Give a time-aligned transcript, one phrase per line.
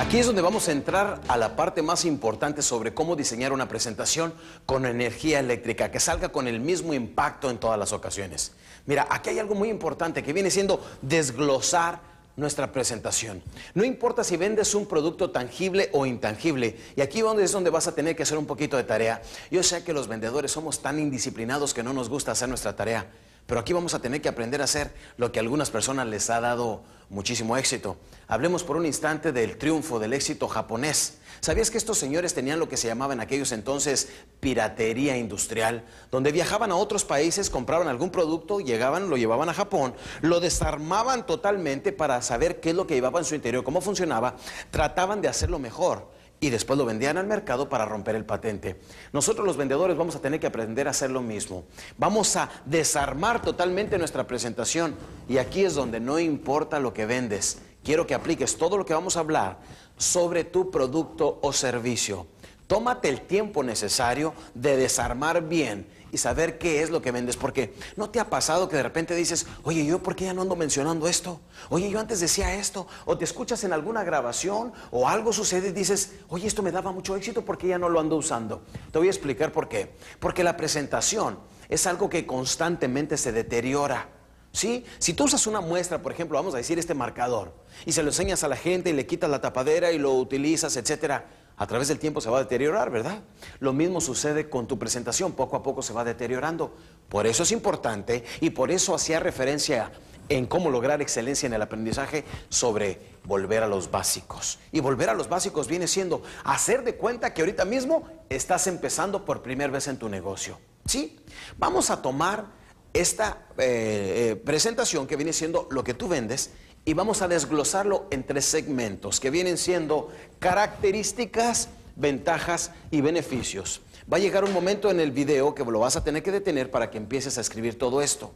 [0.00, 3.68] Aquí es donde vamos a entrar a la parte más importante sobre cómo diseñar una
[3.68, 4.32] presentación
[4.64, 8.52] con energía eléctrica, que salga con el mismo impacto en todas las ocasiones.
[8.86, 12.00] Mira, aquí hay algo muy importante que viene siendo desglosar
[12.36, 13.42] nuestra presentación.
[13.74, 17.94] No importa si vendes un producto tangible o intangible, y aquí es donde vas a
[17.94, 19.20] tener que hacer un poquito de tarea.
[19.50, 23.06] Yo sé que los vendedores somos tan indisciplinados que no nos gusta hacer nuestra tarea.
[23.46, 26.30] Pero aquí vamos a tener que aprender a hacer lo que a algunas personas les
[26.30, 27.96] ha dado muchísimo éxito.
[28.28, 31.18] Hablemos por un instante del triunfo, del éxito japonés.
[31.40, 34.08] ¿Sabías que estos señores tenían lo que se llamaba en aquellos entonces
[34.38, 35.84] piratería industrial?
[36.10, 41.26] Donde viajaban a otros países, compraban algún producto, llegaban, lo llevaban a Japón, lo desarmaban
[41.26, 44.36] totalmente para saber qué es lo que llevaba en su interior, cómo funcionaba,
[44.70, 48.80] trataban de hacerlo mejor y después lo vendían al mercado para romper el patente.
[49.12, 51.64] Nosotros los vendedores vamos a tener que aprender a hacer lo mismo.
[51.98, 54.96] Vamos a desarmar totalmente nuestra presentación
[55.28, 57.58] y aquí es donde no importa lo que vendes.
[57.84, 59.58] Quiero que apliques todo lo que vamos a hablar
[59.96, 62.26] sobre tu producto o servicio.
[62.70, 67.36] Tómate el tiempo necesario de desarmar bien y saber qué es lo que vendes.
[67.36, 70.42] Porque no te ha pasado que de repente dices, oye, yo por qué ya no
[70.42, 71.40] ando mencionando esto?
[71.68, 72.86] Oye, yo antes decía esto.
[73.06, 76.92] O te escuchas en alguna grabación o algo sucede y dices, oye, esto me daba
[76.92, 78.62] mucho éxito porque ya no lo ando usando.
[78.92, 79.90] Te voy a explicar por qué.
[80.20, 84.10] Porque la presentación es algo que constantemente se deteriora.
[84.52, 84.84] ¿Sí?
[84.98, 87.52] Si tú usas una muestra, por ejemplo, vamos a decir este marcador,
[87.86, 90.76] y se lo enseñas a la gente y le quitas la tapadera y lo utilizas,
[90.76, 91.26] etcétera,
[91.60, 93.20] a través del tiempo se va a deteriorar, ¿verdad?
[93.58, 96.74] Lo mismo sucede con tu presentación, poco a poco se va deteriorando.
[97.10, 99.92] Por eso es importante y por eso hacía referencia
[100.30, 104.58] en cómo lograr excelencia en el aprendizaje sobre volver a los básicos.
[104.72, 109.26] Y volver a los básicos viene siendo hacer de cuenta que ahorita mismo estás empezando
[109.26, 110.58] por primera vez en tu negocio.
[110.86, 111.20] ¿Sí?
[111.58, 112.46] Vamos a tomar
[112.94, 116.52] esta eh, eh, presentación que viene siendo lo que tú vendes
[116.84, 120.08] y vamos a desglosarlo en tres segmentos que vienen siendo
[120.38, 123.82] características, ventajas y beneficios.
[124.12, 126.70] Va a llegar un momento en el video que lo vas a tener que detener
[126.70, 128.32] para que empieces a escribir todo esto.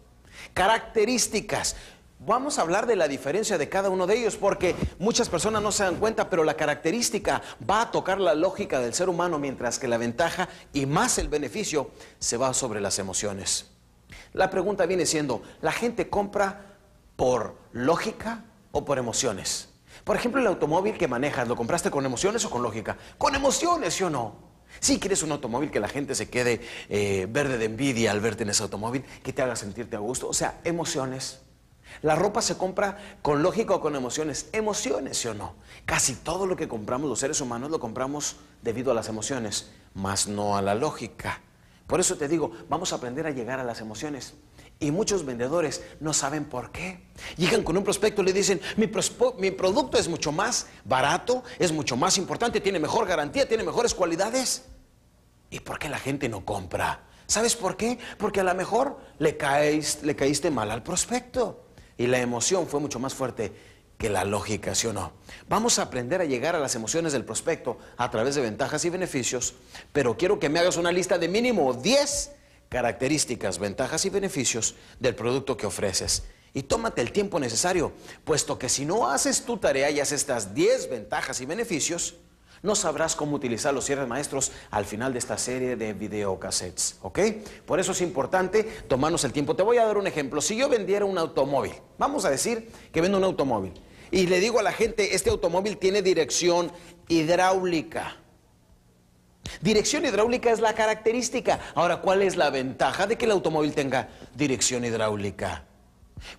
[0.53, 1.77] Características.
[2.21, 5.73] Vamos a hablar de la diferencia de cada uno de ellos porque muchas personas no
[5.73, 9.79] se dan cuenta, pero la característica va a tocar la lógica del ser humano mientras
[9.79, 13.67] que la ventaja y más el beneficio se va sobre las emociones.
[14.33, 16.74] La pregunta viene siendo, ¿la gente compra
[17.17, 19.69] por lógica o por emociones.
[20.05, 22.97] Por ejemplo, el automóvil que manejas, ¿lo compraste con emociones o con lógica?
[23.17, 24.55] Con emociones, ¿sí o no?
[24.81, 28.43] Si quieres un automóvil que la gente se quede eh, verde de envidia al verte
[28.43, 31.41] en ese automóvil, que te haga sentirte a gusto, o sea, emociones.
[32.03, 34.49] La ropa se compra con lógica o con emociones.
[34.53, 35.55] Emociones, ¿sí o no?
[35.85, 40.27] Casi todo lo que compramos los seres humanos lo compramos debido a las emociones, más
[40.27, 41.41] no a la lógica.
[41.87, 44.35] Por eso te digo, vamos a aprender a llegar a las emociones.
[44.81, 47.07] Y muchos vendedores no saben por qué.
[47.37, 48.91] Llegan con un prospecto y le dicen, mi,
[49.39, 53.95] mi, producto es mucho más barato, es mucho más importante, tiene mejor garantía, tiene mejores
[53.95, 54.65] cualidades.
[55.51, 57.05] ¿Y por qué la gente no compra?
[57.27, 57.99] ¿Sabes por qué?
[58.19, 59.39] Porque a lo mejor le,
[60.03, 61.65] le caíste mal al prospecto.
[61.97, 63.53] Y la emoción fue mucho más fuerte
[63.97, 65.13] que la lógica, ¿sí o no?
[65.49, 68.91] Vamos a aprender a llegar a las emociones del prospecto a través de ventajas y
[68.91, 69.55] beneficios,
[69.93, 72.33] pero quiero que me hagas una lista de mínimo 10
[72.69, 76.25] características, ventajas y beneficios del producto que ofreces.
[76.53, 77.93] Y tómate el tiempo necesario,
[78.25, 82.15] puesto que si no haces tu tarea y haces estas 10 ventajas y beneficios,
[82.63, 87.19] no sabrás cómo utilizar los cierres maestros al final de esta serie de videocassettes, ¿ok?
[87.67, 89.55] Por eso es importante tomarnos el tiempo.
[89.55, 90.41] Te voy a dar un ejemplo.
[90.41, 93.75] Si yo vendiera un automóvil, vamos a decir que vendo un automóvil,
[94.11, 96.73] y le digo a la gente, este automóvil tiene dirección
[97.09, 98.17] hidráulica.
[99.61, 101.61] Dirección hidráulica es la característica.
[101.75, 105.65] Ahora, ¿cuál es la ventaja de que el automóvil tenga dirección hidráulica?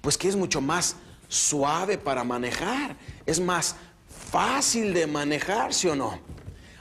[0.02, 2.96] Pues que es mucho más suave para manejar,
[3.26, 3.76] es más
[4.32, 6.20] fácil de manejar, ¿sí o no?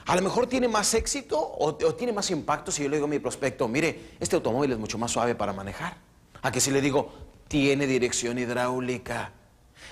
[0.05, 3.09] A lo mejor tiene más éxito o, tiene más impacto si yo le digo a
[3.09, 5.97] mi prospecto, mire, este automóvil es mucho más suave para manejar.
[6.43, 7.11] A que si le digo,
[7.47, 9.31] tiene dirección hidráulica.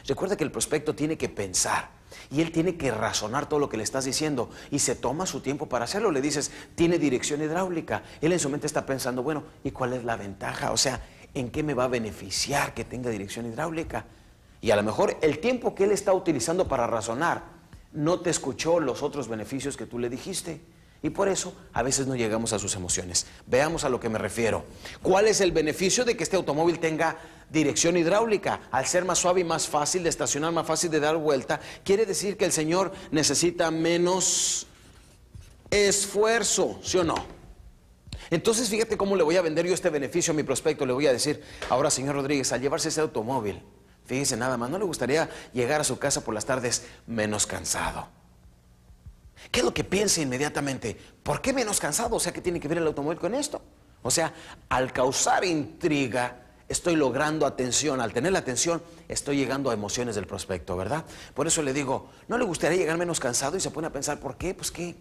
[0.05, 1.89] Recuerda que el prospecto tiene que pensar
[2.31, 5.41] y él tiene que razonar todo lo que le estás diciendo y se toma su
[5.41, 6.11] tiempo para hacerlo.
[6.11, 8.03] Le dices, tiene dirección hidráulica.
[8.21, 10.71] Él en su mente está pensando, bueno, ¿y cuál es la ventaja?
[10.71, 11.01] O sea,
[11.33, 14.05] ¿en qué me va a beneficiar que tenga dirección hidráulica?
[14.61, 17.43] Y a lo mejor el tiempo que él está utilizando para razonar
[17.91, 20.61] no te escuchó los otros beneficios que tú le dijiste.
[21.01, 23.27] Y por eso a veces no llegamos a sus emociones.
[23.45, 24.63] Veamos a lo que me refiero.
[25.01, 27.17] ¿Cuál es el beneficio de que este automóvil tenga
[27.53, 28.61] dirección hidráulica?
[28.71, 32.05] Al ser más suave y más fácil de estacionar, más fácil de dar vuelta, quiere
[32.05, 34.67] decir que el Señor necesita menos
[35.69, 37.15] esfuerzo, ¿sí o no?
[38.29, 40.85] Entonces fíjate cómo le voy a vender yo este beneficio a mi prospecto.
[40.85, 43.61] Le voy a decir, ahora señor Rodríguez, al llevarse ese automóvil,
[44.05, 48.07] fíjese nada más, ¿no le gustaría llegar a su casa por las tardes menos cansado?
[49.51, 50.97] ¿Qué es lo que piensa inmediatamente?
[51.21, 52.15] ¿Por qué menos cansado?
[52.15, 53.61] O sea, ¿qué tiene que ver el automóvil con esto?
[54.01, 54.33] O sea,
[54.69, 56.42] al causar intriga,
[56.73, 58.01] estoy logrando atención.
[58.01, 61.05] Al tener la atención, estoy llegando a emociones del prospecto, ¿verdad?
[61.33, 63.55] Por eso le digo, ¿no le gustaría llegar menos cansado?
[63.55, 64.53] Y se pone a pensar, ¿por qué?
[64.53, 64.95] Pues qué.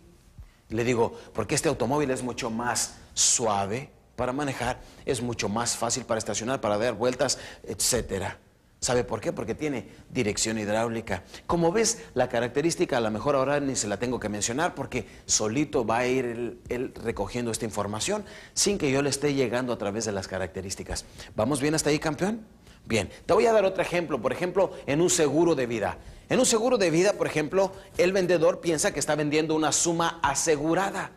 [0.69, 6.05] Le digo, porque este automóvil es mucho más suave para manejar, es mucho más fácil
[6.05, 8.39] para estacionar, para dar vueltas, etcétera.
[8.83, 9.33] ¿Sabe por qué?
[9.33, 11.23] Porque tiene dirección hidráulica.
[11.47, 15.07] Como ves, la característica a lo mejor ahora ni se la tengo que mencionar porque
[15.25, 18.25] solito va a ir él, recogiendo esta información
[18.55, 21.05] sin que yo le esté llegando a través de las características.
[21.37, 22.45] ¿Vamos bien hasta ahí, campeón?
[22.85, 25.99] Bien, te voy a dar otro ejemplo, por ejemplo, en un seguro de vida.
[26.29, 30.19] En un seguro de vida, por ejemplo, el vendedor piensa que está vendiendo una suma
[30.25, 31.13] asegurada.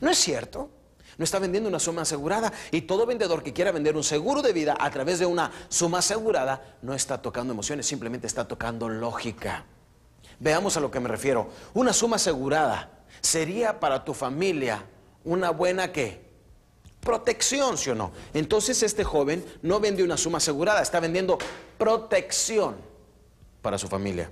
[0.00, 0.70] ¿No es cierto?
[1.18, 2.52] No está vendiendo una suma asegurada.
[2.70, 5.98] Y todo vendedor que quiera vender un seguro de vida a través de una suma
[5.98, 9.64] asegurada no está tocando emociones, simplemente está tocando lógica.
[10.38, 11.48] Veamos a lo que me refiero.
[11.74, 14.84] Una suma asegurada sería para tu familia
[15.24, 16.26] una buena qué?
[17.00, 18.12] Protección, ¿sí o no?
[18.34, 21.38] Entonces este joven no vende una suma asegurada, está vendiendo
[21.78, 22.76] protección
[23.62, 24.30] para su familia.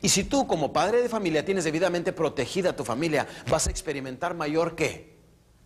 [0.00, 3.70] Y si tú como padre de familia tienes debidamente protegida a tu familia, vas a
[3.70, 5.13] experimentar mayor qué?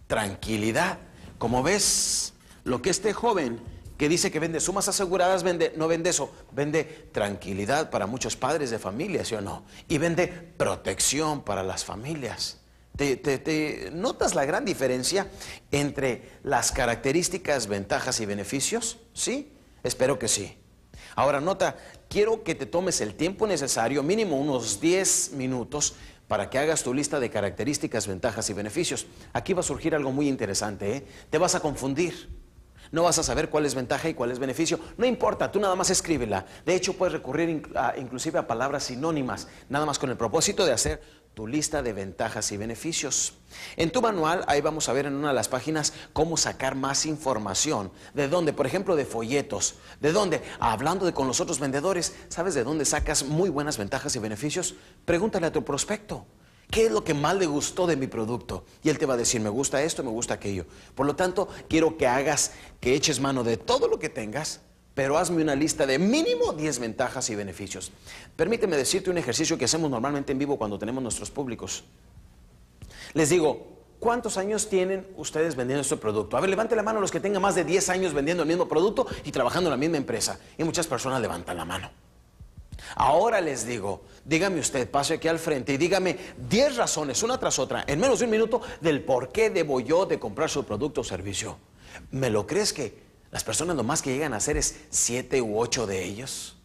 [0.08, 0.99] Tranquilidad.
[1.38, 2.32] Como ves,
[2.64, 3.60] lo que este joven
[3.96, 8.70] que dice que vende sumas aseguradas, vende, no vende eso, vende tranquilidad para muchos padres
[8.70, 9.64] de familia, ¿sí o no?
[9.88, 12.58] Y vende protección para las familias.
[12.96, 15.28] ¿Te, notas la gran diferencia
[15.70, 18.99] entre las características, ventajas y beneficios?
[19.12, 19.52] ¿Sí?
[19.82, 20.56] Espero que sí.
[21.14, 21.76] Ahora nota,
[22.08, 25.94] quiero que te tomes el tiempo necesario, mínimo unos 10 minutos,
[26.28, 29.06] para que hagas tu lista de características, ventajas y beneficios.
[29.32, 31.06] Aquí va a surgir algo muy interesante, ¿eh?
[31.30, 32.28] Te vas a confundir.
[32.92, 34.78] No vas a saber cuál es ventaja y cuál es beneficio.
[34.96, 36.46] No importa, tú nada más escríbela.
[36.64, 37.62] De hecho, puedes recurrir
[37.98, 41.02] inclusive a palabras sinónimas, nada más con el propósito de hacer
[41.38, 43.35] tu lista de ventajas y beneficios.
[43.76, 47.06] En tu manual, ahí vamos a ver en una de las páginas cómo sacar más
[47.06, 47.93] información.
[48.12, 48.52] ¿De dónde?
[48.52, 49.76] Por ejemplo, de folletos.
[50.00, 50.43] ¿De dónde?
[50.58, 54.75] Hablando de con los otros vendedores, ¿sabes de dónde sacas muy buenas ventajas y beneficios?
[55.05, 56.26] Pregúntale a tu prospecto.
[56.73, 58.64] ¿Qué es lo que más le gustó de mi producto?
[58.82, 60.67] Y él te va a decir, me gusta esto, me gusta aquello.
[60.96, 62.50] Por lo tanto, quiero que hagas,
[62.81, 64.62] que eches mano de todo lo que tengas
[64.98, 67.92] pero hazme una lista de mínimo 10 ventajas y beneficios.
[68.34, 71.84] Permíteme decirte un ejercicio que hacemos normalmente en vivo cuando tenemos nuestros públicos.
[73.14, 76.36] Les digo, ¿cuántos años tienen ustedes vendiendo este producto?
[76.36, 78.66] A ver, levante la mano los que tengan más de 10 años vendiendo el mismo
[78.66, 80.40] producto y trabajando en la misma empresa.
[80.58, 81.92] Y muchas personas levantan la mano.
[82.96, 86.18] Ahora les digo, dígame usted, pase aquí al frente y dígame
[86.48, 90.06] 10 razones, una tras otra, en menos de un minuto, del por qué debo yo
[90.06, 91.56] de comprar su producto o servicio.
[92.10, 95.58] ¿Me lo crees que las personas lo más que llegan a hacer es siete u
[95.58, 96.56] ocho de ellos.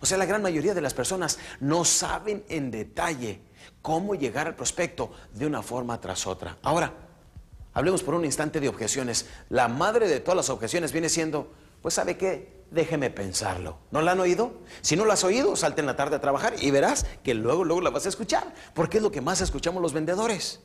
[0.00, 3.40] O sea, la gran mayoría de las personas no saben en detalle
[3.82, 6.58] cómo llegar al prospecto de una forma tras otra.
[6.62, 6.92] Ahora,
[7.72, 9.26] hablemos por un instante de objeciones.
[9.48, 13.78] La madre de todas las objeciones viene siendo, pues sabe qué, déjeme pensarlo.
[13.90, 14.52] ¿No la han oído?
[14.82, 17.64] Si no la has oído, salte en la tarde a trabajar y verás que luego,
[17.64, 20.60] luego la vas a escuchar, porque es lo que más escuchamos los vendedores.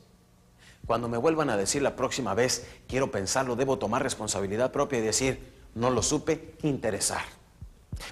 [0.86, 5.02] Cuando me vuelvan a decir la próxima vez, quiero pensarlo, debo tomar responsabilidad propia y
[5.02, 7.22] decir, no lo supe interesar.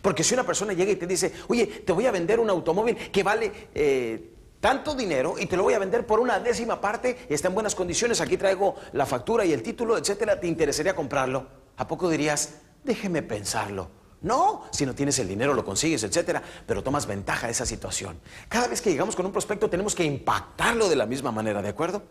[0.00, 2.96] Porque si una persona llega y te dice, oye, te voy a vender un automóvil
[2.96, 7.26] que vale eh, tanto dinero y te lo voy a vender por una décima parte,
[7.28, 11.46] está en buenas condiciones, aquí traigo la factura y el título, etcétera, ¿te interesaría comprarlo?
[11.76, 13.90] ¿A poco dirías, déjeme pensarlo?
[14.22, 18.20] No, si no tienes el dinero lo consigues, etcétera, pero tomas ventaja de esa situación.
[18.48, 21.68] Cada vez que llegamos con un prospecto tenemos que impactarlo de la misma manera, ¿de
[21.68, 22.04] acuerdo?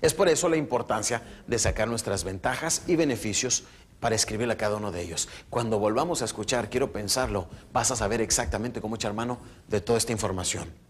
[0.00, 3.64] Es por eso la importancia de sacar nuestras ventajas y beneficios
[4.00, 5.28] para escribirle a cada uno de ellos.
[5.50, 9.38] Cuando volvamos a escuchar, quiero pensarlo, vas a saber exactamente cómo echar mano
[9.68, 10.87] de toda esta información.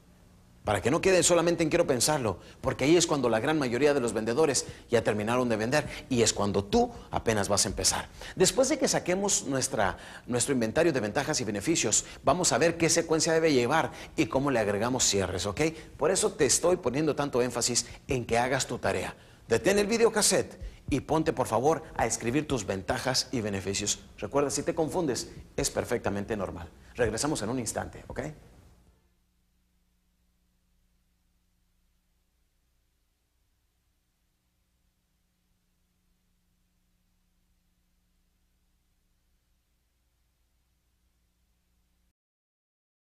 [0.65, 3.95] Para que no quede solamente en quiero pensarlo, porque ahí es cuando la gran mayoría
[3.95, 8.09] de los vendedores ya terminaron de vender y es cuando tú apenas vas a empezar.
[8.37, 9.97] Después de que saquemos nuestra,
[10.27, 14.50] nuestro inventario de ventajas y beneficios, vamos a ver qué secuencia debe llevar y cómo
[14.50, 15.61] le agregamos cierres, ¿ok?
[15.97, 19.17] Por eso te estoy poniendo tanto énfasis en que hagas tu tarea.
[19.49, 20.61] Detén el videocassette
[20.91, 24.00] y ponte por favor a escribir tus ventajas y beneficios.
[24.19, 26.69] Recuerda, si te confundes, es perfectamente normal.
[26.95, 28.21] Regresamos en un instante, ¿ok?